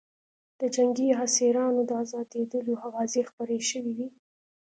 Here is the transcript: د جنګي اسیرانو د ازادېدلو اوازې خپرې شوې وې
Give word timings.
د 0.59 0.61
جنګي 0.75 1.07
اسیرانو 1.25 1.81
د 1.85 1.91
ازادېدلو 2.03 2.73
اوازې 2.87 3.21
خپرې 3.29 3.59
شوې 3.69 3.91
وې 3.97 4.07